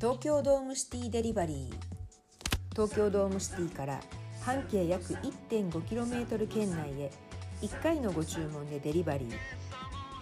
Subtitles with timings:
[0.00, 1.70] 東京ドームシティデリバリー。
[2.72, 4.00] 東京ドームシティから
[4.40, 7.10] 半径約 1.5km 圏内へ
[7.60, 9.30] 1回のご注文でデリバリー。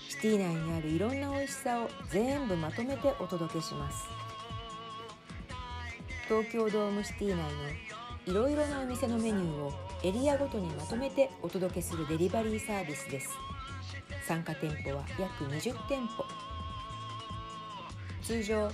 [0.08, 3.98] シティ内にあるいろんな美味しさを全部まとめてお届けします。
[6.26, 9.72] 東京ドームシティ内のいろいろなお店のメニューを
[10.02, 13.28] エリアごとにまとめてお届けするデリバリーサービスです。
[14.26, 16.24] 参加店舗は約20店舗。
[18.24, 18.68] 通常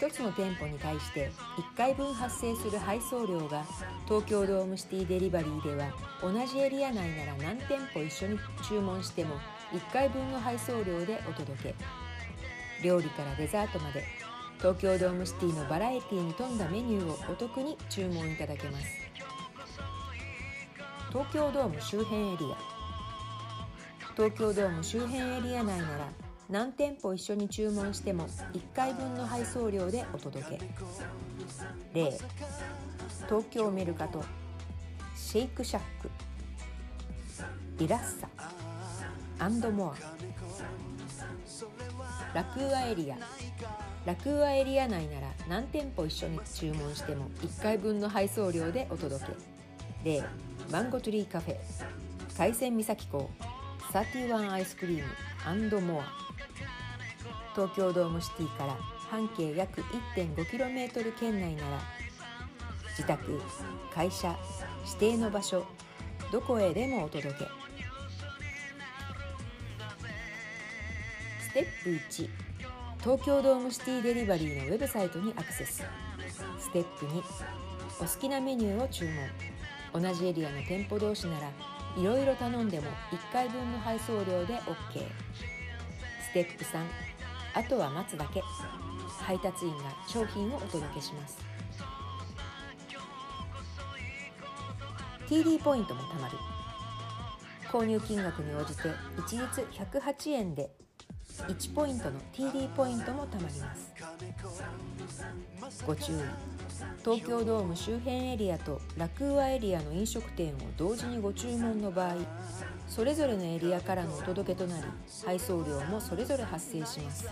[0.00, 3.64] 1つの店舗に対して1回分発生する配送料が
[4.06, 8.38] 東京ドームシティデリバリーでは同じエリア内なら何店舗一緒に
[8.68, 9.34] 注文しても
[9.72, 11.74] 1回分の配送料でお届け。
[12.82, 14.04] 料理からデザートまで
[14.58, 18.86] 東京ドームシティのバラエティに富んだメニューをお得に注文いただけます。
[21.10, 22.56] 東京ドーム周辺エリア。
[24.14, 30.60] 東京ドーム周辺エリア内なら何店舗一緒に注文しても1回分の配送料でお届け。
[31.92, 32.18] 例
[33.26, 34.24] 東京メルカト
[35.14, 36.10] シェイクシャック。
[37.78, 38.28] リラッサ。
[39.38, 39.96] アンドモア。
[42.34, 43.16] ラクーアエリア。
[44.06, 49.22] ラクーアエリア内なら何店舗一緒に注文しても1回分の配送料でお届
[50.02, 50.10] け。
[50.18, 50.24] 例
[50.72, 51.56] マンゴトリーカフェ。
[52.38, 53.28] 海鮮三崎港。
[53.92, 55.80] 31アイスクリーム。
[55.82, 56.27] モア。
[57.54, 58.76] 東京ドームシティから
[59.10, 59.80] 半径約
[60.16, 61.80] 1.5km 圏内なら
[62.90, 63.40] 自宅
[63.94, 64.36] 会社
[64.84, 65.64] 指定の場所
[66.32, 67.46] どこへでもお届け。
[71.40, 72.28] ステップ1
[73.00, 75.82] 東京ドームシティデリバリーのウェブサイトにアクセス。
[76.58, 77.22] ステップ2
[78.00, 79.14] お好きなメニューを注文。
[79.92, 81.50] 同じエリアの店舗同士なら
[81.96, 85.02] いろいろ頼んでも1回分の配送料で OK
[86.28, 86.84] ステップ3
[87.54, 88.42] あとは待つだけ。
[89.22, 91.38] 配達員が商品をお届けします。
[95.26, 96.36] TD ポイントもたまる。
[97.72, 100.70] 購入金額に応じて一律108円で
[101.46, 103.94] 1ポイントの TD ポイントも貯まります。
[105.86, 106.16] ご注意。
[107.04, 112.16] 東京ドーム周辺エリアとラクーアエリアの飲食店を同時にご注文の場合
[112.86, 114.84] それぞれのエリアからのお届けとなり
[115.24, 117.28] 配送料もそれぞれ発生します。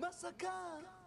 [0.00, 1.01] まさか。